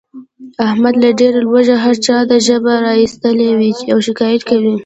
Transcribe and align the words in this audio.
احمد 0.67 0.95
له 1.03 1.09
ډېر 1.19 1.33
لوږې 1.43 1.75
هر 1.83 1.95
چاته 2.05 2.35
ژبه 2.47 2.73
را 2.85 2.93
ایستلې 3.01 3.49
وي 3.59 3.71
او 3.91 3.97
شکایت 4.07 4.41
کوي. 4.49 4.75